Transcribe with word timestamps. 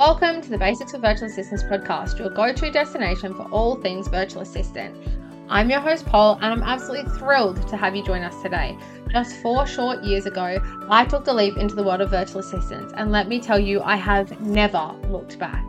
Welcome 0.00 0.40
to 0.40 0.48
the 0.48 0.56
Basics 0.56 0.94
of 0.94 1.02
Virtual 1.02 1.26
Assistants 1.26 1.62
podcast, 1.62 2.18
your 2.18 2.30
go 2.30 2.54
to 2.54 2.70
destination 2.70 3.34
for 3.34 3.42
all 3.50 3.76
things 3.76 4.08
virtual 4.08 4.40
assistant. 4.40 4.96
I'm 5.50 5.68
your 5.68 5.80
host, 5.80 6.06
Paul, 6.06 6.38
and 6.40 6.46
I'm 6.46 6.62
absolutely 6.62 7.12
thrilled 7.18 7.68
to 7.68 7.76
have 7.76 7.94
you 7.94 8.02
join 8.02 8.22
us 8.22 8.40
today. 8.40 8.78
Just 9.10 9.36
four 9.42 9.66
short 9.66 10.02
years 10.02 10.24
ago, 10.24 10.58
I 10.88 11.04
took 11.04 11.26
the 11.26 11.34
leap 11.34 11.58
into 11.58 11.74
the 11.74 11.82
world 11.82 12.00
of 12.00 12.08
virtual 12.08 12.40
assistants, 12.40 12.94
and 12.96 13.12
let 13.12 13.28
me 13.28 13.40
tell 13.40 13.60
you, 13.60 13.82
I 13.82 13.96
have 13.96 14.40
never 14.40 14.96
looked 15.10 15.38
back. 15.38 15.62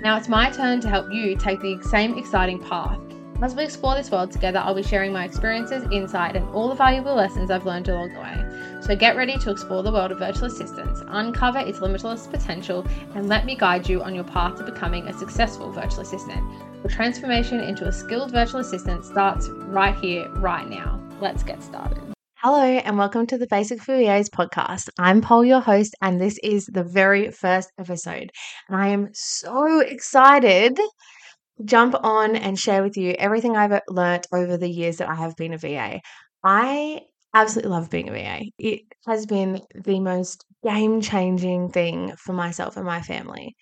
Now 0.00 0.16
it's 0.16 0.28
my 0.28 0.48
turn 0.48 0.80
to 0.82 0.88
help 0.88 1.12
you 1.12 1.34
take 1.34 1.60
the 1.60 1.82
same 1.82 2.16
exciting 2.16 2.62
path. 2.62 3.00
As 3.42 3.56
we 3.56 3.64
explore 3.64 3.96
this 3.96 4.12
world 4.12 4.30
together, 4.30 4.60
I'll 4.60 4.76
be 4.76 4.84
sharing 4.84 5.12
my 5.12 5.24
experiences, 5.24 5.82
insight, 5.90 6.36
and 6.36 6.48
all 6.50 6.68
the 6.68 6.76
valuable 6.76 7.16
lessons 7.16 7.50
I've 7.50 7.66
learned 7.66 7.88
along 7.88 8.12
the 8.14 8.20
way. 8.20 8.51
So 8.82 8.96
get 8.96 9.16
ready 9.16 9.38
to 9.38 9.50
explore 9.52 9.84
the 9.84 9.92
world 9.92 10.10
of 10.10 10.18
virtual 10.18 10.46
assistants, 10.46 11.02
uncover 11.06 11.60
its 11.60 11.80
limitless 11.80 12.26
potential, 12.26 12.84
and 13.14 13.28
let 13.28 13.46
me 13.46 13.54
guide 13.54 13.88
you 13.88 14.02
on 14.02 14.12
your 14.12 14.24
path 14.24 14.56
to 14.56 14.64
becoming 14.64 15.06
a 15.06 15.12
successful 15.16 15.70
virtual 15.70 16.00
assistant. 16.00 16.42
Your 16.82 16.90
transformation 16.90 17.60
into 17.60 17.86
a 17.86 17.92
skilled 17.92 18.32
virtual 18.32 18.58
assistant 18.58 19.04
starts 19.04 19.48
right 19.48 19.94
here, 19.94 20.28
right 20.30 20.68
now. 20.68 21.00
Let's 21.20 21.44
get 21.44 21.62
started. 21.62 22.02
Hello, 22.38 22.60
and 22.60 22.98
welcome 22.98 23.24
to 23.28 23.38
the 23.38 23.46
Basic 23.46 23.80
VAs 23.84 24.28
podcast. 24.28 24.88
I'm 24.98 25.20
Paul, 25.20 25.44
your 25.44 25.60
host, 25.60 25.94
and 26.02 26.20
this 26.20 26.36
is 26.42 26.66
the 26.66 26.82
very 26.82 27.30
first 27.30 27.70
episode. 27.78 28.32
And 28.68 28.76
I 28.76 28.88
am 28.88 29.10
so 29.12 29.78
excited 29.78 30.74
to 30.74 31.64
jump 31.64 31.94
on 32.02 32.34
and 32.34 32.58
share 32.58 32.82
with 32.82 32.96
you 32.96 33.12
everything 33.12 33.56
I've 33.56 33.80
learnt 33.88 34.26
over 34.32 34.56
the 34.56 34.68
years 34.68 34.96
that 34.96 35.08
I 35.08 35.14
have 35.14 35.36
been 35.36 35.52
a 35.52 35.58
VA. 35.58 36.00
I 36.42 37.02
absolutely 37.34 37.70
love 37.70 37.90
being 37.90 38.08
a 38.08 38.12
VA. 38.12 38.52
It 38.58 38.82
has 39.06 39.26
been 39.26 39.62
the 39.74 40.00
most 40.00 40.44
game 40.64 41.00
changing 41.00 41.70
thing 41.70 42.14
for 42.16 42.32
myself 42.32 42.76
and 42.76 42.86
my 42.86 43.02
family. 43.02 43.56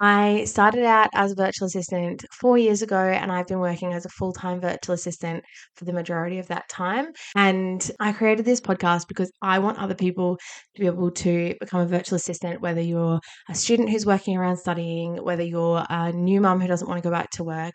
I 0.00 0.44
started 0.44 0.84
out 0.84 1.10
as 1.14 1.32
a 1.32 1.36
virtual 1.36 1.66
assistant 1.66 2.24
four 2.32 2.58
years 2.58 2.82
ago, 2.82 2.98
and 2.98 3.30
I've 3.30 3.46
been 3.46 3.60
working 3.60 3.92
as 3.92 4.04
a 4.04 4.08
full 4.08 4.32
time 4.32 4.60
virtual 4.60 4.94
assistant 4.94 5.44
for 5.76 5.84
the 5.84 5.92
majority 5.92 6.38
of 6.38 6.48
that 6.48 6.68
time. 6.68 7.12
And 7.36 7.88
I 8.00 8.12
created 8.12 8.44
this 8.44 8.60
podcast 8.60 9.06
because 9.06 9.30
I 9.40 9.60
want 9.60 9.78
other 9.78 9.94
people 9.94 10.36
to 10.74 10.80
be 10.80 10.86
able 10.86 11.12
to 11.12 11.54
become 11.60 11.80
a 11.80 11.86
virtual 11.86 12.16
assistant, 12.16 12.60
whether 12.60 12.80
you're 12.80 13.20
a 13.48 13.54
student 13.54 13.90
who's 13.90 14.04
working 14.04 14.36
around 14.36 14.56
studying, 14.56 15.22
whether 15.22 15.44
you're 15.44 15.84
a 15.88 16.10
new 16.12 16.40
mum 16.40 16.60
who 16.60 16.66
doesn't 16.66 16.88
want 16.88 17.00
to 17.00 17.08
go 17.08 17.14
back 17.14 17.30
to 17.30 17.44
work. 17.44 17.74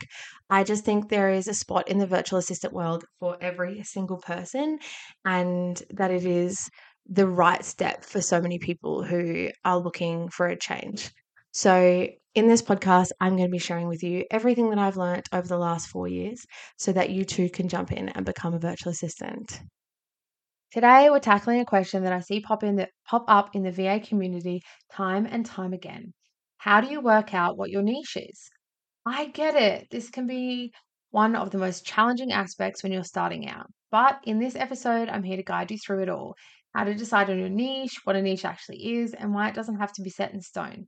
I 0.49 0.65
just 0.65 0.83
think 0.83 1.08
there 1.08 1.30
is 1.30 1.47
a 1.47 1.53
spot 1.53 1.88
in 1.88 1.99
the 1.99 2.08
virtual 2.08 2.39
assistant 2.39 2.73
world 2.73 3.05
for 3.19 3.38
every 3.39 3.83
single 3.83 4.17
person, 4.17 4.80
and 5.23 5.81
that 5.91 6.11
it 6.11 6.25
is 6.25 6.69
the 7.08 7.27
right 7.27 7.63
step 7.63 8.03
for 8.03 8.21
so 8.21 8.41
many 8.41 8.59
people 8.59 9.03
who 9.03 9.49
are 9.63 9.80
looking 9.80 10.30
for 10.30 10.47
a 10.47 10.58
change. 10.58 11.11
So, 11.61 12.07
in 12.35 12.47
this 12.47 12.61
podcast, 12.61 13.09
I'm 13.19 13.35
going 13.35 13.49
to 13.49 13.52
be 13.52 13.57
sharing 13.57 13.89
with 13.89 14.02
you 14.02 14.23
everything 14.31 14.69
that 14.69 14.79
I've 14.79 14.95
learnt 14.95 15.27
over 15.33 15.45
the 15.45 15.57
last 15.57 15.89
four 15.89 16.07
years 16.07 16.45
so 16.77 16.93
that 16.93 17.09
you 17.09 17.25
too 17.25 17.49
can 17.49 17.67
jump 17.67 17.91
in 17.91 18.07
and 18.07 18.25
become 18.25 18.53
a 18.53 18.59
virtual 18.59 18.93
assistant. 18.93 19.59
Today, 20.71 21.09
we're 21.09 21.19
tackling 21.19 21.59
a 21.59 21.65
question 21.65 22.03
that 22.03 22.13
I 22.13 22.21
see 22.21 22.39
pop, 22.39 22.63
in 22.63 22.77
the, 22.77 22.87
pop 23.05 23.25
up 23.27 23.57
in 23.57 23.63
the 23.63 23.73
VA 23.73 23.99
community 23.99 24.61
time 24.89 25.27
and 25.30 25.45
time 25.45 25.73
again. 25.73 26.13
How 26.59 26.80
do 26.80 26.87
you 26.87 27.02
work 27.02 27.33
out 27.33 27.57
what 27.57 27.71
your 27.71 27.81
niche 27.81 28.15
is? 28.15 28.49
I 29.05 29.25
get 29.25 29.55
it. 29.55 29.87
This 29.91 30.09
can 30.09 30.27
be 30.27 30.71
one 31.11 31.35
of 31.35 31.52
the 31.52 31.57
most 31.57 31.85
challenging 31.85 32.31
aspects 32.31 32.83
when 32.83 32.93
you're 32.93 33.03
starting 33.03 33.49
out. 33.49 33.67
But 33.91 34.21
in 34.23 34.39
this 34.39 34.55
episode, 34.55 35.09
I'm 35.09 35.23
here 35.23 35.35
to 35.35 35.43
guide 35.43 35.71
you 35.71 35.77
through 35.85 36.03
it 36.03 36.09
all 36.09 36.35
how 36.73 36.85
to 36.85 36.93
decide 36.93 37.30
on 37.30 37.37
your 37.37 37.49
niche, 37.49 37.99
what 38.05 38.15
a 38.15 38.21
niche 38.21 38.45
actually 38.45 38.95
is, 38.99 39.13
and 39.13 39.33
why 39.33 39.49
it 39.49 39.55
doesn't 39.55 39.80
have 39.80 39.91
to 39.91 40.02
be 40.02 40.09
set 40.09 40.33
in 40.33 40.39
stone. 40.39 40.87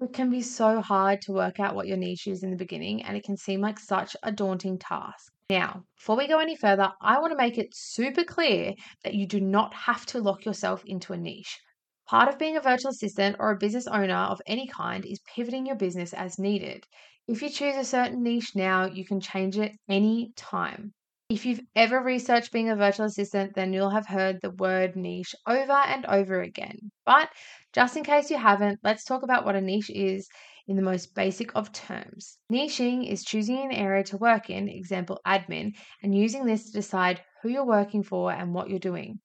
It 0.00 0.12
can 0.12 0.28
be 0.28 0.42
so 0.42 0.80
hard 0.80 1.22
to 1.22 1.32
work 1.32 1.60
out 1.60 1.76
what 1.76 1.86
your 1.86 1.96
niche 1.96 2.26
is 2.26 2.42
in 2.42 2.50
the 2.50 2.56
beginning, 2.56 3.02
and 3.04 3.16
it 3.16 3.22
can 3.22 3.36
seem 3.36 3.60
like 3.60 3.78
such 3.78 4.16
a 4.24 4.32
daunting 4.32 4.76
task. 4.76 5.32
Now, 5.50 5.84
before 5.96 6.16
we 6.16 6.26
go 6.26 6.40
any 6.40 6.56
further, 6.56 6.92
I 7.00 7.20
want 7.20 7.30
to 7.30 7.36
make 7.36 7.58
it 7.58 7.74
super 7.76 8.24
clear 8.24 8.74
that 9.04 9.14
you 9.14 9.26
do 9.26 9.40
not 9.40 9.72
have 9.74 10.04
to 10.06 10.20
lock 10.20 10.44
yourself 10.44 10.82
into 10.84 11.12
a 11.12 11.16
niche. 11.16 11.60
Part 12.06 12.28
of 12.28 12.38
being 12.38 12.56
a 12.56 12.60
virtual 12.60 12.90
assistant 12.90 13.36
or 13.38 13.50
a 13.50 13.56
business 13.56 13.86
owner 13.86 14.16
of 14.16 14.42
any 14.46 14.66
kind 14.66 15.04
is 15.06 15.20
pivoting 15.34 15.66
your 15.66 15.76
business 15.76 16.12
as 16.12 16.38
needed. 16.38 16.84
If 17.28 17.40
you 17.40 17.50
choose 17.50 17.76
a 17.76 17.84
certain 17.84 18.22
niche 18.22 18.56
now, 18.56 18.86
you 18.86 19.04
can 19.04 19.20
change 19.20 19.58
it 19.58 19.72
any 19.88 20.32
time. 20.34 20.92
If 21.30 21.44
you've 21.44 21.60
ever 21.76 22.00
researched 22.00 22.52
being 22.52 22.70
a 22.70 22.76
virtual 22.76 23.04
assistant, 23.04 23.54
then 23.54 23.74
you'll 23.74 23.90
have 23.90 24.06
heard 24.06 24.40
the 24.40 24.50
word 24.50 24.96
niche 24.96 25.34
over 25.46 25.72
and 25.72 26.06
over 26.06 26.40
again. 26.40 26.90
But 27.04 27.28
just 27.74 27.98
in 27.98 28.04
case 28.04 28.30
you 28.30 28.38
haven't, 28.38 28.80
let's 28.82 29.04
talk 29.04 29.22
about 29.22 29.44
what 29.44 29.54
a 29.54 29.60
niche 29.60 29.90
is 29.90 30.26
in 30.66 30.76
the 30.76 30.82
most 30.82 31.14
basic 31.14 31.54
of 31.54 31.70
terms. 31.70 32.38
Niching 32.50 33.06
is 33.06 33.24
choosing 33.24 33.58
an 33.58 33.72
area 33.72 34.04
to 34.04 34.16
work 34.16 34.48
in, 34.48 34.70
example 34.70 35.20
admin, 35.26 35.76
and 36.02 36.16
using 36.16 36.46
this 36.46 36.64
to 36.64 36.72
decide 36.72 37.22
who 37.42 37.50
you're 37.50 37.66
working 37.66 38.02
for 38.02 38.32
and 38.32 38.54
what 38.54 38.70
you're 38.70 38.78
doing. 38.78 39.20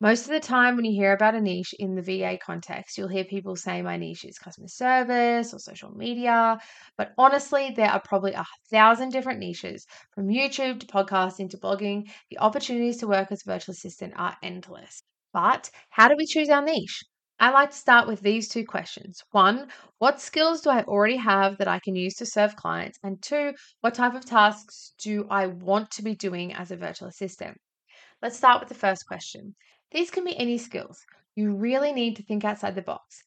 Most 0.00 0.24
of 0.24 0.28
the 0.28 0.40
time, 0.40 0.76
when 0.76 0.84
you 0.84 0.92
hear 0.92 1.12
about 1.12 1.34
a 1.34 1.40
niche 1.40 1.74
in 1.78 1.94
the 1.94 2.02
VA 2.02 2.36
context, 2.36 2.98
you'll 2.98 3.08
hear 3.08 3.24
people 3.24 3.56
say 3.56 3.80
my 3.80 3.96
niche 3.96 4.26
is 4.26 4.38
customer 4.38 4.68
service 4.68 5.54
or 5.54 5.58
social 5.58 5.90
media. 5.90 6.58
But 6.98 7.12
honestly, 7.16 7.72
there 7.74 7.90
are 7.90 8.02
probably 8.04 8.32
a 8.32 8.44
thousand 8.70 9.08
different 9.10 9.38
niches 9.38 9.86
from 10.14 10.28
YouTube 10.28 10.80
to 10.80 10.86
podcasting 10.86 11.48
to 11.50 11.56
blogging. 11.56 12.10
The 12.30 12.38
opportunities 12.38 12.98
to 12.98 13.06
work 13.06 13.32
as 13.32 13.40
a 13.46 13.50
virtual 13.50 13.72
assistant 13.72 14.12
are 14.16 14.36
endless. 14.42 15.02
But 15.32 15.70
how 15.88 16.08
do 16.08 16.14
we 16.18 16.26
choose 16.26 16.50
our 16.50 16.62
niche? 16.62 17.02
I 17.40 17.50
like 17.50 17.70
to 17.70 17.76
start 17.76 18.06
with 18.06 18.20
these 18.20 18.48
two 18.48 18.66
questions. 18.66 19.22
One, 19.30 19.70
what 19.96 20.20
skills 20.20 20.60
do 20.60 20.68
I 20.68 20.82
already 20.82 21.16
have 21.16 21.56
that 21.56 21.68
I 21.68 21.80
can 21.80 21.96
use 21.96 22.16
to 22.16 22.26
serve 22.26 22.54
clients? 22.56 22.98
And 23.02 23.22
two, 23.22 23.54
what 23.80 23.94
type 23.94 24.14
of 24.14 24.26
tasks 24.26 24.92
do 24.98 25.26
I 25.30 25.46
want 25.46 25.90
to 25.92 26.02
be 26.02 26.14
doing 26.14 26.52
as 26.52 26.70
a 26.70 26.76
virtual 26.76 27.08
assistant? 27.08 27.56
Let's 28.22 28.36
start 28.36 28.60
with 28.60 28.68
the 28.68 28.74
first 28.74 29.06
question. 29.06 29.54
These 29.96 30.10
can 30.10 30.24
be 30.24 30.36
any 30.36 30.58
skills. 30.58 31.06
You 31.36 31.56
really 31.56 31.90
need 31.90 32.16
to 32.16 32.22
think 32.22 32.44
outside 32.44 32.74
the 32.74 32.82
box. 32.82 33.24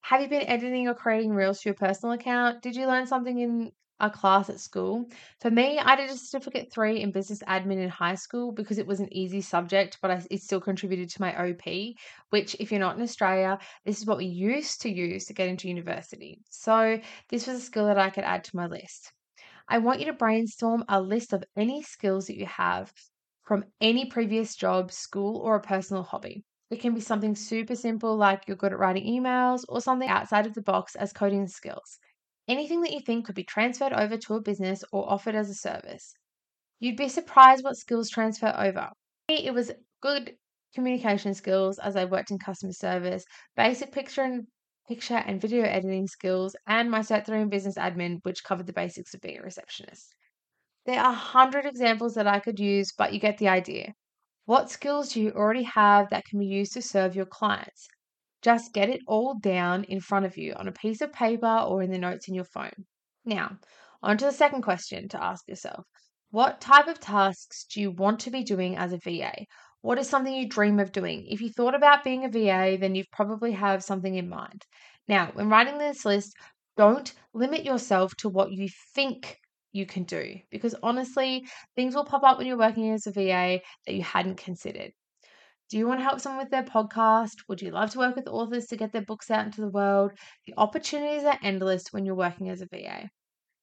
Have 0.00 0.22
you 0.22 0.28
been 0.28 0.48
editing 0.48 0.88
or 0.88 0.94
creating 0.94 1.34
reels 1.34 1.60
for 1.60 1.68
your 1.68 1.74
personal 1.74 2.14
account? 2.14 2.62
Did 2.62 2.74
you 2.74 2.86
learn 2.86 3.06
something 3.06 3.38
in 3.38 3.70
a 4.00 4.08
class 4.08 4.48
at 4.48 4.58
school? 4.58 5.10
For 5.42 5.50
me, 5.50 5.78
I 5.78 5.94
did 5.94 6.08
a 6.08 6.16
certificate 6.16 6.72
three 6.72 7.02
in 7.02 7.12
business 7.12 7.42
admin 7.42 7.82
in 7.82 7.90
high 7.90 8.14
school 8.14 8.50
because 8.50 8.78
it 8.78 8.86
was 8.86 9.00
an 9.00 9.12
easy 9.12 9.42
subject, 9.42 9.98
but 10.00 10.10
I, 10.10 10.22
it 10.30 10.40
still 10.40 10.58
contributed 10.58 11.10
to 11.10 11.20
my 11.20 11.50
OP, 11.50 11.96
which, 12.30 12.56
if 12.60 12.70
you're 12.70 12.80
not 12.80 12.96
in 12.96 13.02
Australia, 13.02 13.58
this 13.84 13.98
is 13.98 14.06
what 14.06 14.16
we 14.16 14.24
used 14.24 14.80
to 14.80 14.90
use 14.90 15.26
to 15.26 15.34
get 15.34 15.50
into 15.50 15.68
university. 15.68 16.40
So, 16.48 16.98
this 17.28 17.46
was 17.46 17.58
a 17.58 17.60
skill 17.60 17.88
that 17.88 17.98
I 17.98 18.08
could 18.08 18.24
add 18.24 18.44
to 18.44 18.56
my 18.56 18.68
list. 18.68 19.12
I 19.68 19.80
want 19.80 20.00
you 20.00 20.06
to 20.06 20.14
brainstorm 20.14 20.82
a 20.88 20.98
list 20.98 21.34
of 21.34 21.44
any 21.58 21.82
skills 21.82 22.28
that 22.28 22.38
you 22.38 22.46
have 22.46 22.90
from 23.46 23.64
any 23.80 24.06
previous 24.06 24.56
job, 24.56 24.90
school, 24.92 25.38
or 25.38 25.54
a 25.54 25.60
personal 25.60 26.02
hobby. 26.02 26.44
It 26.68 26.80
can 26.80 26.94
be 26.94 27.00
something 27.00 27.36
super 27.36 27.76
simple 27.76 28.16
like 28.16 28.42
you're 28.48 28.56
good 28.56 28.72
at 28.72 28.78
writing 28.78 29.06
emails 29.06 29.64
or 29.68 29.80
something 29.80 30.08
outside 30.08 30.46
of 30.46 30.54
the 30.54 30.62
box 30.62 30.96
as 30.96 31.12
coding 31.12 31.46
skills. 31.46 31.98
Anything 32.48 32.80
that 32.82 32.92
you 32.92 33.00
think 33.00 33.24
could 33.24 33.36
be 33.36 33.44
transferred 33.44 33.92
over 33.92 34.16
to 34.16 34.34
a 34.34 34.42
business 34.42 34.82
or 34.92 35.08
offered 35.08 35.36
as 35.36 35.48
a 35.48 35.54
service. 35.54 36.12
You'd 36.80 36.96
be 36.96 37.08
surprised 37.08 37.62
what 37.62 37.76
skills 37.76 38.10
transfer 38.10 38.52
over. 38.58 38.90
It 39.28 39.54
was 39.54 39.70
good 40.02 40.36
communication 40.74 41.32
skills 41.32 41.78
as 41.78 41.96
I 41.96 42.04
worked 42.04 42.32
in 42.32 42.38
customer 42.38 42.72
service, 42.72 43.24
basic 43.56 43.92
picture 43.92 44.22
and 44.22 44.46
picture 44.88 45.16
and 45.16 45.40
video 45.40 45.64
editing 45.64 46.06
skills, 46.06 46.54
and 46.66 46.90
my 46.90 47.00
Cert 47.00 47.26
3 47.26 47.42
in 47.42 47.48
business 47.48 47.76
admin, 47.76 48.18
which 48.24 48.44
covered 48.44 48.66
the 48.66 48.72
basics 48.72 49.14
of 49.14 49.20
being 49.20 49.38
a 49.38 49.42
receptionist. 49.42 50.14
There 50.86 51.00
are 51.00 51.10
a 51.10 51.14
hundred 51.14 51.66
examples 51.66 52.14
that 52.14 52.28
I 52.28 52.38
could 52.38 52.60
use, 52.60 52.92
but 52.96 53.12
you 53.12 53.18
get 53.18 53.38
the 53.38 53.48
idea. 53.48 53.94
What 54.44 54.70
skills 54.70 55.12
do 55.12 55.20
you 55.20 55.32
already 55.32 55.64
have 55.64 56.10
that 56.10 56.24
can 56.24 56.38
be 56.38 56.46
used 56.46 56.74
to 56.74 56.80
serve 56.82 57.16
your 57.16 57.26
clients? 57.26 57.88
Just 58.40 58.72
get 58.72 58.88
it 58.88 59.00
all 59.08 59.34
down 59.34 59.82
in 59.82 59.98
front 59.98 60.26
of 60.26 60.36
you 60.36 60.52
on 60.54 60.68
a 60.68 60.72
piece 60.72 61.00
of 61.00 61.12
paper 61.12 61.64
or 61.66 61.82
in 61.82 61.90
the 61.90 61.98
notes 61.98 62.28
in 62.28 62.34
your 62.34 62.44
phone. 62.44 62.86
Now, 63.24 63.58
on 64.00 64.16
to 64.18 64.26
the 64.26 64.32
second 64.32 64.62
question 64.62 65.08
to 65.08 65.20
ask 65.20 65.48
yourself. 65.48 65.84
What 66.30 66.60
type 66.60 66.86
of 66.86 67.00
tasks 67.00 67.64
do 67.64 67.80
you 67.80 67.90
want 67.90 68.20
to 68.20 68.30
be 68.30 68.44
doing 68.44 68.76
as 68.76 68.92
a 68.92 68.98
VA? 68.98 69.46
What 69.80 69.98
is 69.98 70.08
something 70.08 70.32
you 70.32 70.48
dream 70.48 70.78
of 70.78 70.92
doing? 70.92 71.26
If 71.26 71.40
you 71.40 71.50
thought 71.50 71.74
about 71.74 72.04
being 72.04 72.24
a 72.24 72.28
VA, 72.28 72.78
then 72.78 72.94
you 72.94 73.02
probably 73.10 73.50
have 73.52 73.82
something 73.82 74.14
in 74.14 74.28
mind. 74.28 74.64
Now, 75.08 75.32
when 75.32 75.48
writing 75.48 75.78
this 75.78 76.04
list, 76.04 76.32
don't 76.76 77.12
limit 77.34 77.64
yourself 77.64 78.14
to 78.18 78.28
what 78.28 78.52
you 78.52 78.68
think 78.94 79.40
you 79.76 79.86
can 79.86 80.04
do 80.04 80.36
because 80.50 80.74
honestly, 80.82 81.46
things 81.76 81.94
will 81.94 82.04
pop 82.04 82.24
up 82.24 82.38
when 82.38 82.46
you're 82.46 82.58
working 82.58 82.90
as 82.90 83.06
a 83.06 83.12
VA 83.12 83.60
that 83.86 83.94
you 83.94 84.02
hadn't 84.02 84.38
considered. 84.38 84.92
Do 85.68 85.78
you 85.78 85.88
want 85.88 85.98
to 86.00 86.04
help 86.04 86.20
someone 86.20 86.44
with 86.44 86.50
their 86.50 86.62
podcast? 86.62 87.34
Would 87.48 87.60
you 87.60 87.72
love 87.72 87.90
to 87.90 87.98
work 87.98 88.14
with 88.14 88.28
authors 88.28 88.66
to 88.66 88.76
get 88.76 88.92
their 88.92 89.02
books 89.02 89.30
out 89.30 89.46
into 89.46 89.60
the 89.60 89.68
world? 89.68 90.12
The 90.46 90.54
opportunities 90.56 91.24
are 91.24 91.38
endless 91.42 91.92
when 91.92 92.06
you're 92.06 92.14
working 92.14 92.48
as 92.50 92.62
a 92.62 92.66
VA. 92.66 93.10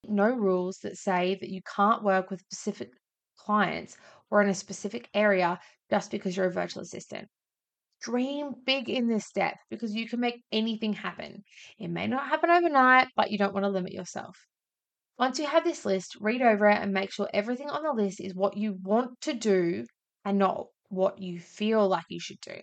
No 0.05 0.29
rules 0.29 0.79
that 0.83 0.97
say 0.97 1.37
that 1.39 1.49
you 1.49 1.61
can't 1.75 2.03
work 2.03 2.29
with 2.29 2.41
specific 2.41 2.89
clients 3.37 3.97
or 4.29 4.41
in 4.41 4.49
a 4.49 4.53
specific 4.53 5.09
area 5.13 5.59
just 5.89 6.11
because 6.11 6.35
you're 6.35 6.47
a 6.47 6.51
virtual 6.51 6.83
assistant. 6.83 7.27
Dream 8.01 8.53
big 8.65 8.89
in 8.89 9.07
this 9.07 9.25
step 9.25 9.55
because 9.69 9.95
you 9.95 10.09
can 10.09 10.19
make 10.19 10.43
anything 10.51 10.91
happen. 10.91 11.41
It 11.79 11.87
may 11.87 12.07
not 12.07 12.27
happen 12.27 12.49
overnight, 12.49 13.07
but 13.15 13.31
you 13.31 13.37
don't 13.37 13.53
want 13.53 13.63
to 13.63 13.69
limit 13.69 13.93
yourself. 13.93 14.35
Once 15.25 15.39
you 15.39 15.47
have 15.47 15.63
this 15.63 15.85
list, 15.85 16.17
read 16.19 16.41
over 16.41 16.67
it 16.67 16.81
and 16.81 16.91
make 16.91 17.09
sure 17.09 17.29
everything 17.33 17.69
on 17.69 17.81
the 17.81 17.93
list 17.93 18.19
is 18.19 18.35
what 18.35 18.57
you 18.57 18.77
want 18.83 19.09
to 19.21 19.31
do 19.33 19.85
and 20.25 20.37
not 20.37 20.67
what 20.89 21.17
you 21.17 21.39
feel 21.39 21.87
like 21.87 22.03
you 22.09 22.19
should 22.19 22.41
do. 22.41 22.59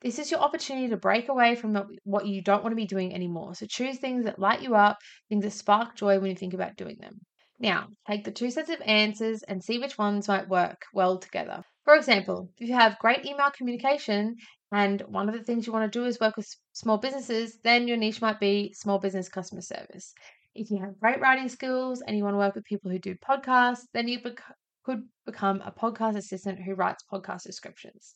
This 0.00 0.18
is 0.18 0.28
your 0.28 0.40
opportunity 0.40 0.88
to 0.88 0.96
break 0.96 1.28
away 1.28 1.54
from 1.54 1.80
what 2.02 2.26
you 2.26 2.42
don't 2.42 2.64
want 2.64 2.72
to 2.72 2.82
be 2.84 2.86
doing 2.86 3.14
anymore. 3.14 3.54
So 3.54 3.64
choose 3.66 3.98
things 3.98 4.24
that 4.24 4.40
light 4.40 4.60
you 4.60 4.74
up, 4.74 4.98
things 5.28 5.44
that 5.44 5.52
spark 5.52 5.94
joy 5.94 6.18
when 6.18 6.30
you 6.30 6.36
think 6.36 6.52
about 6.52 6.76
doing 6.76 6.96
them. 7.00 7.20
Now, 7.60 7.86
take 8.08 8.24
the 8.24 8.32
two 8.32 8.50
sets 8.50 8.70
of 8.70 8.82
answers 8.84 9.44
and 9.44 9.62
see 9.62 9.78
which 9.78 9.96
ones 9.96 10.26
might 10.26 10.48
work 10.48 10.82
well 10.92 11.16
together. 11.16 11.62
For 11.84 11.94
example, 11.94 12.50
if 12.58 12.68
you 12.68 12.74
have 12.74 12.98
great 12.98 13.24
email 13.24 13.52
communication 13.56 14.34
and 14.72 15.00
one 15.02 15.28
of 15.28 15.36
the 15.36 15.44
things 15.44 15.64
you 15.64 15.72
want 15.72 15.92
to 15.92 15.96
do 15.96 16.06
is 16.06 16.18
work 16.18 16.36
with 16.36 16.48
small 16.72 16.98
businesses, 16.98 17.58
then 17.62 17.86
your 17.86 17.98
niche 17.98 18.20
might 18.20 18.40
be 18.40 18.72
small 18.74 18.98
business 18.98 19.28
customer 19.28 19.62
service. 19.62 20.12
If 20.54 20.70
you 20.70 20.78
have 20.78 20.98
great 20.98 21.20
writing 21.20 21.48
skills 21.48 22.02
and 22.02 22.16
you 22.16 22.24
want 22.24 22.34
to 22.34 22.38
work 22.38 22.54
with 22.54 22.64
people 22.64 22.90
who 22.90 22.98
do 22.98 23.14
podcasts, 23.14 23.86
then 23.92 24.08
you 24.08 24.22
bec- 24.22 24.42
could 24.84 25.08
become 25.24 25.62
a 25.64 25.72
podcast 25.72 26.16
assistant 26.16 26.60
who 26.60 26.74
writes 26.74 27.04
podcast 27.10 27.42
descriptions. 27.44 28.14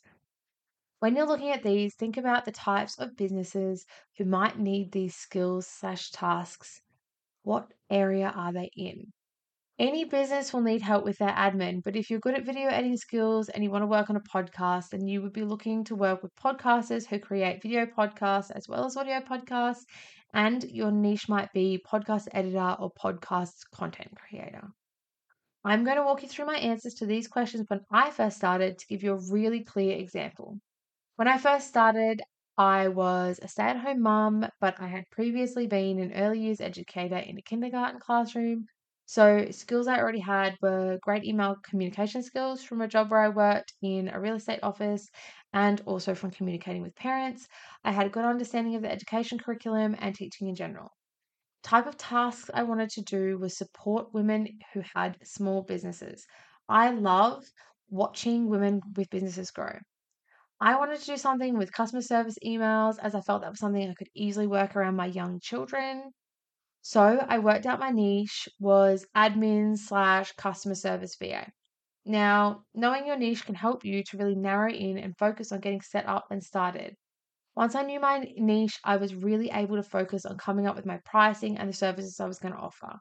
When 0.98 1.16
you're 1.16 1.26
looking 1.26 1.50
at 1.50 1.62
these, 1.62 1.94
think 1.94 2.16
about 2.16 2.44
the 2.44 2.52
types 2.52 2.98
of 2.98 3.16
businesses 3.16 3.84
who 4.16 4.24
might 4.24 4.58
need 4.58 4.90
these 4.90 5.14
skills 5.14 5.66
slash 5.66 6.10
tasks. 6.10 6.80
What 7.42 7.70
area 7.90 8.32
are 8.34 8.52
they 8.52 8.70
in? 8.74 9.12
Any 9.78 10.04
business 10.04 10.52
will 10.52 10.62
need 10.62 10.82
help 10.82 11.04
with 11.04 11.18
their 11.18 11.30
admin, 11.30 11.82
but 11.82 11.96
if 11.96 12.08
you're 12.08 12.20
good 12.20 12.36
at 12.36 12.46
video 12.46 12.68
editing 12.68 12.96
skills 12.96 13.48
and 13.48 13.62
you 13.62 13.70
want 13.70 13.82
to 13.82 13.88
work 13.88 14.08
on 14.08 14.16
a 14.16 14.20
podcast, 14.20 14.90
then 14.90 15.06
you 15.06 15.20
would 15.20 15.32
be 15.32 15.42
looking 15.42 15.82
to 15.84 15.96
work 15.96 16.22
with 16.22 16.34
podcasters 16.36 17.06
who 17.06 17.18
create 17.18 17.60
video 17.60 17.84
podcasts 17.84 18.52
as 18.54 18.68
well 18.68 18.84
as 18.84 18.96
audio 18.96 19.20
podcasts, 19.20 19.82
and 20.34 20.64
your 20.64 20.90
niche 20.90 21.28
might 21.28 21.52
be 21.52 21.82
podcast 21.88 22.26
editor 22.32 22.76
or 22.80 22.92
podcast 22.92 23.52
content 23.72 24.10
creator. 24.16 24.68
I'm 25.64 25.84
going 25.84 25.96
to 25.96 26.02
walk 26.02 26.22
you 26.22 26.28
through 26.28 26.46
my 26.46 26.56
answers 26.56 26.94
to 26.94 27.06
these 27.06 27.28
questions 27.28 27.64
when 27.68 27.80
I 27.90 28.10
first 28.10 28.36
started 28.36 28.76
to 28.78 28.86
give 28.86 29.02
you 29.02 29.12
a 29.12 29.32
really 29.32 29.64
clear 29.64 29.96
example. 29.96 30.58
When 31.16 31.28
I 31.28 31.38
first 31.38 31.68
started, 31.68 32.20
I 32.58 32.88
was 32.88 33.38
a 33.42 33.48
stay 33.48 33.62
at 33.62 33.78
home 33.78 34.02
mum, 34.02 34.46
but 34.60 34.74
I 34.80 34.88
had 34.88 35.08
previously 35.10 35.68
been 35.68 36.00
an 36.00 36.12
early 36.14 36.40
years 36.40 36.60
educator 36.60 37.16
in 37.16 37.38
a 37.38 37.42
kindergarten 37.42 38.00
classroom 38.00 38.66
so, 39.06 39.50
skills 39.50 39.86
I 39.88 39.98
already 39.98 40.20
had 40.20 40.56
were 40.62 40.98
great 41.02 41.24
email 41.24 41.56
communication 41.62 42.22
skills 42.22 42.62
from 42.64 42.80
a 42.80 42.88
job 42.88 43.10
where 43.10 43.20
I 43.20 43.28
worked 43.28 43.74
in 43.82 44.08
a 44.08 44.20
real 44.20 44.34
estate 44.36 44.60
office 44.62 45.08
and 45.52 45.80
also 45.86 46.14
from 46.14 46.30
communicating 46.30 46.82
with 46.82 46.94
parents. 46.96 47.46
I 47.84 47.92
had 47.92 48.06
a 48.06 48.10
good 48.10 48.24
understanding 48.24 48.74
of 48.74 48.82
the 48.82 48.90
education 48.90 49.38
curriculum 49.38 49.94
and 49.98 50.14
teaching 50.14 50.48
in 50.48 50.54
general. 50.54 50.88
Type 51.64 51.86
of 51.86 51.96
tasks 51.96 52.50
I 52.54 52.62
wanted 52.64 52.90
to 52.90 53.02
do 53.02 53.38
was 53.38 53.58
support 53.58 54.14
women 54.14 54.48
who 54.72 54.82
had 54.94 55.18
small 55.26 55.62
businesses. 55.64 56.26
I 56.68 56.90
love 56.90 57.44
watching 57.88 58.48
women 58.48 58.80
with 58.96 59.10
businesses 59.10 59.50
grow. 59.50 59.78
I 60.60 60.76
wanted 60.76 60.98
to 61.00 61.06
do 61.06 61.16
something 61.16 61.56
with 61.56 61.72
customer 61.72 62.02
service 62.02 62.36
emails 62.44 62.98
as 62.98 63.14
I 63.14 63.20
felt 63.20 63.42
that 63.42 63.50
was 63.50 63.60
something 63.60 63.88
I 63.88 63.94
could 63.94 64.08
easily 64.14 64.48
work 64.48 64.74
around 64.74 64.96
my 64.96 65.06
young 65.06 65.38
children. 65.40 66.12
So 66.86 67.00
I 67.02 67.38
worked 67.38 67.64
out 67.64 67.80
my 67.80 67.88
niche 67.88 68.46
was 68.60 69.06
admin 69.16 69.78
slash 69.78 70.32
customer 70.32 70.74
service 70.74 71.16
VA. 71.16 71.50
Now, 72.04 72.64
knowing 72.74 73.06
your 73.06 73.16
niche 73.16 73.46
can 73.46 73.54
help 73.54 73.86
you 73.86 74.04
to 74.04 74.18
really 74.18 74.34
narrow 74.34 74.70
in 74.70 74.98
and 74.98 75.16
focus 75.16 75.50
on 75.50 75.60
getting 75.60 75.80
set 75.80 76.06
up 76.06 76.26
and 76.30 76.44
started. 76.44 76.94
Once 77.56 77.74
I 77.74 77.84
knew 77.84 78.00
my 78.00 78.30
niche, 78.36 78.78
I 78.84 78.98
was 78.98 79.14
really 79.14 79.50
able 79.50 79.76
to 79.76 79.82
focus 79.82 80.26
on 80.26 80.36
coming 80.36 80.66
up 80.66 80.76
with 80.76 80.84
my 80.84 80.98
pricing 81.06 81.56
and 81.56 81.70
the 81.70 81.72
services 81.72 82.20
I 82.20 82.26
was 82.26 82.38
going 82.38 82.52
to 82.52 82.60
offer. 82.60 82.98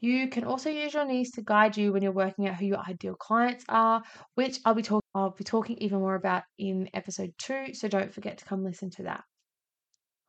You 0.00 0.28
can 0.28 0.44
also 0.44 0.70
use 0.70 0.94
your 0.94 1.04
niche 1.04 1.32
to 1.32 1.42
guide 1.42 1.76
you 1.76 1.92
when 1.92 2.02
you're 2.02 2.12
working 2.12 2.48
out 2.48 2.56
who 2.56 2.64
your 2.64 2.80
ideal 2.88 3.16
clients 3.16 3.66
are, 3.68 4.02
which 4.34 4.60
I'll 4.64 4.72
be 4.72 4.80
talking 4.80 5.06
I'll 5.14 5.32
be 5.32 5.44
talking 5.44 5.76
even 5.78 5.98
more 5.98 6.14
about 6.14 6.44
in 6.56 6.88
episode 6.94 7.34
2, 7.36 7.74
so 7.74 7.86
don't 7.86 8.14
forget 8.14 8.38
to 8.38 8.46
come 8.46 8.64
listen 8.64 8.88
to 8.92 9.02
that. 9.02 9.24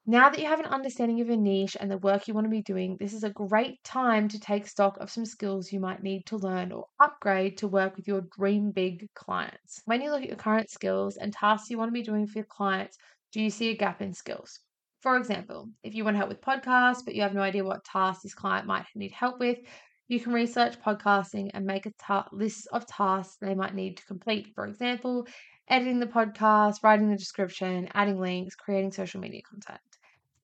Now 0.06 0.30
that 0.30 0.40
you 0.40 0.48
have 0.48 0.60
an 0.60 0.66
understanding 0.66 1.22
of 1.22 1.28
your 1.28 1.38
niche 1.38 1.78
and 1.80 1.90
the 1.90 1.98
work 1.98 2.28
you 2.28 2.34
want 2.34 2.46
to 2.46 2.50
be 2.52 2.62
doing, 2.64 2.98
this 3.00 3.14
is 3.14 3.24
a 3.24 3.30
great 3.30 3.84
time 3.84 4.28
to 4.30 4.40
take 4.40 4.68
stock 4.68 4.98
of 4.98 5.12
some 5.12 5.26
skills 5.26 5.72
you 5.72 5.80
might 5.80 6.04
need 6.04 6.26
to 6.26 6.38
learn 6.38 6.72
or 6.72 6.88
upgrade 7.00 7.58
to 7.60 7.68
work 7.68 7.96
with 7.96 8.08
your 8.08 8.22
dream 8.36 8.72
big 8.72 9.08
clients. 9.14 9.82
When 9.86 10.02
you 10.02 10.10
look 10.12 10.24
at 10.24 10.28
your 10.28 10.38
current 10.38 10.70
skills 10.70 11.18
and 11.18 11.32
tasks 11.32 11.70
you 11.70 11.78
want 11.78 11.90
to 11.90 11.94
be 11.94 12.02
doing 12.02 12.28
for 12.28 12.40
your 12.40 12.46
clients, 12.46 12.98
do 13.32 13.42
you 13.42 13.50
see 13.50 13.70
a 13.70 13.78
gap 13.78 14.02
in 14.02 14.14
skills? 14.14 14.60
For 15.02 15.18
example, 15.18 15.70
if 15.84 15.94
you 15.96 16.04
want 16.04 16.18
help 16.18 16.30
with 16.30 16.42
podcasts, 16.42 17.06
but 17.06 17.16
you 17.16 17.22
have 17.22 17.34
no 17.34 17.42
idea 17.42 17.64
what 17.64 17.86
tasks 17.86 18.24
this 18.24 18.34
client 18.34 18.68
might 18.68 18.86
need 18.96 19.12
help 19.12 19.40
with, 19.40 19.60
you 20.08 20.20
can 20.20 20.34
research 20.34 20.80
podcasting 20.82 21.52
and 21.54 21.66
make 21.66 21.86
a 21.86 21.92
ta- 22.00 22.28
list 22.32 22.68
of 22.74 22.86
tasks 22.88 23.38
they 23.40 23.56
might 23.56 23.76
need 23.76 23.98
to 23.98 24.06
complete. 24.08 24.48
For 24.56 24.66
example, 24.66 25.28
editing 25.70 26.00
the 26.00 26.08
podcast, 26.08 26.84
writing 26.84 27.10
the 27.10 27.18
description, 27.18 27.88
adding 27.94 28.20
links, 28.20 28.56
creating 28.56 28.92
social 28.92 29.22
media 29.22 29.42
content. 29.48 29.80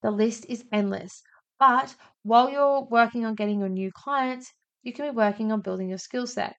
The 0.01 0.11
list 0.11 0.45
is 0.49 0.65
endless. 0.71 1.21
But 1.59 1.95
while 2.23 2.49
you're 2.49 2.83
working 2.85 3.25
on 3.25 3.35
getting 3.35 3.59
your 3.59 3.69
new 3.69 3.91
clients, 3.91 4.51
you 4.83 4.94
can 4.94 5.05
be 5.05 5.15
working 5.15 5.51
on 5.51 5.61
building 5.61 5.89
your 5.89 5.97
skill 5.99 6.27
set. 6.27 6.55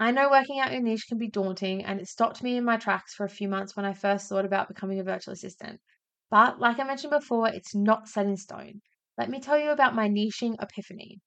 I 0.00 0.10
know 0.10 0.28
working 0.30 0.58
out 0.58 0.72
your 0.72 0.82
niche 0.82 1.06
can 1.08 1.18
be 1.18 1.28
daunting, 1.30 1.84
and 1.84 2.00
it 2.00 2.08
stopped 2.08 2.42
me 2.42 2.56
in 2.56 2.64
my 2.64 2.76
tracks 2.76 3.14
for 3.14 3.24
a 3.24 3.28
few 3.30 3.48
months 3.48 3.76
when 3.76 3.86
I 3.86 3.92
first 3.92 4.28
thought 4.28 4.44
about 4.44 4.68
becoming 4.68 4.98
a 4.98 5.04
virtual 5.04 5.32
assistant. 5.32 5.80
But 6.30 6.58
like 6.58 6.80
I 6.80 6.84
mentioned 6.84 7.12
before, 7.12 7.48
it's 7.48 7.74
not 7.74 8.08
set 8.08 8.26
in 8.26 8.36
stone. 8.36 8.80
Let 9.16 9.30
me 9.30 9.40
tell 9.40 9.58
you 9.58 9.70
about 9.70 9.94
my 9.94 10.08
niching 10.08 10.60
epiphany. 10.60 11.20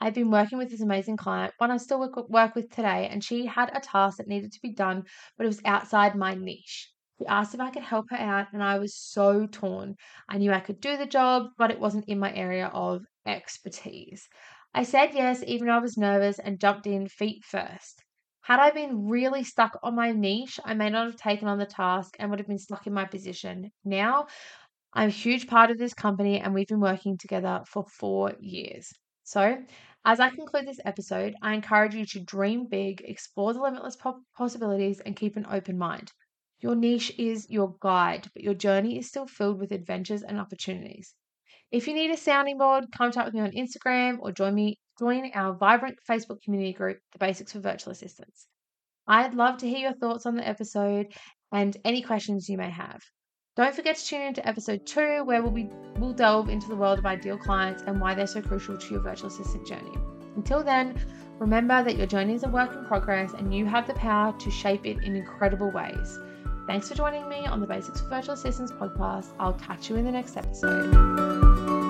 I've 0.00 0.14
been 0.14 0.30
working 0.30 0.58
with 0.58 0.70
this 0.70 0.80
amazing 0.80 1.18
client, 1.18 1.52
one 1.58 1.70
I 1.70 1.76
still 1.76 2.00
work 2.28 2.54
with 2.54 2.70
today, 2.70 3.08
and 3.08 3.22
she 3.22 3.46
had 3.46 3.70
a 3.76 3.80
task 3.80 4.16
that 4.16 4.28
needed 4.28 4.52
to 4.52 4.60
be 4.62 4.72
done, 4.72 5.04
but 5.36 5.44
it 5.44 5.48
was 5.48 5.60
outside 5.64 6.14
my 6.14 6.34
niche. 6.34 6.90
Asked 7.28 7.54
if 7.54 7.60
I 7.60 7.70
could 7.70 7.82
help 7.82 8.06
her 8.10 8.16
out, 8.16 8.52
and 8.52 8.62
I 8.62 8.78
was 8.78 8.96
so 8.96 9.46
torn. 9.46 9.96
I 10.28 10.38
knew 10.38 10.52
I 10.52 10.60
could 10.60 10.80
do 10.80 10.96
the 10.96 11.06
job, 11.06 11.48
but 11.58 11.70
it 11.70 11.80
wasn't 11.80 12.08
in 12.08 12.18
my 12.18 12.32
area 12.34 12.66
of 12.68 13.02
expertise. 13.26 14.28
I 14.74 14.82
said 14.84 15.14
yes, 15.14 15.42
even 15.46 15.66
though 15.66 15.74
I 15.74 15.78
was 15.80 15.96
nervous, 15.96 16.38
and 16.38 16.60
jumped 16.60 16.86
in 16.86 17.08
feet 17.08 17.44
first. 17.44 18.02
Had 18.42 18.60
I 18.60 18.70
been 18.70 19.06
really 19.08 19.44
stuck 19.44 19.78
on 19.82 19.94
my 19.94 20.12
niche, 20.12 20.58
I 20.64 20.74
may 20.74 20.90
not 20.90 21.06
have 21.06 21.16
taken 21.16 21.48
on 21.48 21.58
the 21.58 21.66
task 21.66 22.16
and 22.18 22.30
would 22.30 22.38
have 22.40 22.48
been 22.48 22.58
stuck 22.58 22.86
in 22.86 22.92
my 22.94 23.04
position. 23.04 23.70
Now, 23.84 24.26
I'm 24.92 25.08
a 25.08 25.12
huge 25.12 25.46
part 25.48 25.70
of 25.70 25.78
this 25.78 25.94
company, 25.94 26.40
and 26.40 26.54
we've 26.54 26.68
been 26.68 26.80
working 26.80 27.18
together 27.18 27.62
for 27.66 27.84
four 27.98 28.34
years. 28.40 28.92
So, 29.24 29.64
as 30.04 30.20
I 30.20 30.30
conclude 30.30 30.66
this 30.66 30.80
episode, 30.84 31.34
I 31.42 31.54
encourage 31.54 31.94
you 31.94 32.06
to 32.06 32.20
dream 32.20 32.66
big, 32.68 33.02
explore 33.04 33.52
the 33.52 33.60
limitless 33.60 33.96
possibilities, 34.36 35.00
and 35.00 35.16
keep 35.16 35.36
an 35.36 35.46
open 35.50 35.76
mind. 35.78 36.12
Your 36.60 36.74
niche 36.74 37.12
is 37.16 37.48
your 37.48 37.74
guide, 37.80 38.28
but 38.34 38.42
your 38.42 38.54
journey 38.54 38.98
is 38.98 39.08
still 39.08 39.26
filled 39.26 39.58
with 39.58 39.72
adventures 39.72 40.22
and 40.22 40.38
opportunities. 40.38 41.14
If 41.72 41.88
you 41.88 41.94
need 41.94 42.10
a 42.10 42.16
sounding 42.16 42.58
board, 42.58 42.92
contact 42.92 43.32
me 43.32 43.40
on 43.40 43.52
Instagram 43.52 44.18
or 44.20 44.32
join 44.32 44.54
me 44.54 44.78
join 44.98 45.30
our 45.34 45.54
vibrant 45.54 45.98
Facebook 46.08 46.42
community 46.42 46.74
group, 46.74 46.98
The 47.12 47.18
Basics 47.18 47.52
for 47.52 47.60
Virtual 47.60 47.92
Assistants. 47.92 48.46
I'd 49.06 49.34
love 49.34 49.56
to 49.58 49.68
hear 49.68 49.78
your 49.78 49.94
thoughts 49.94 50.26
on 50.26 50.36
the 50.36 50.46
episode 50.46 51.14
and 51.50 51.76
any 51.84 52.02
questions 52.02 52.48
you 52.48 52.58
may 52.58 52.68
have. 52.68 53.00
Don't 53.56 53.74
forget 53.74 53.96
to 53.96 54.04
tune 54.04 54.20
in 54.20 54.34
to 54.34 54.46
episode 54.46 54.86
two, 54.86 55.24
where 55.24 55.42
we'll, 55.42 55.52
be, 55.52 55.70
we'll 55.96 56.12
delve 56.12 56.50
into 56.50 56.68
the 56.68 56.76
world 56.76 56.98
of 56.98 57.06
ideal 57.06 57.38
clients 57.38 57.82
and 57.86 58.00
why 58.00 58.14
they're 58.14 58.26
so 58.26 58.42
crucial 58.42 58.76
to 58.76 58.90
your 58.92 59.02
virtual 59.02 59.28
assistant 59.28 59.66
journey. 59.66 59.96
Until 60.36 60.62
then, 60.62 60.94
remember 61.38 61.82
that 61.82 61.96
your 61.96 62.06
journey 62.06 62.34
is 62.34 62.44
a 62.44 62.48
work 62.48 62.72
in 62.74 62.84
progress 62.84 63.32
and 63.32 63.54
you 63.54 63.64
have 63.66 63.86
the 63.86 63.94
power 63.94 64.36
to 64.38 64.50
shape 64.50 64.86
it 64.86 65.02
in 65.02 65.16
incredible 65.16 65.70
ways. 65.70 66.18
Thanks 66.70 66.88
for 66.88 66.94
joining 66.94 67.28
me 67.28 67.46
on 67.46 67.58
the 67.58 67.66
Basics 67.66 68.00
of 68.00 68.06
Virtual 68.06 68.34
Assistants 68.34 68.70
podcast. 68.70 69.30
I'll 69.40 69.54
catch 69.54 69.90
you 69.90 69.96
in 69.96 70.04
the 70.04 70.12
next 70.12 70.36
episode. 70.36 71.89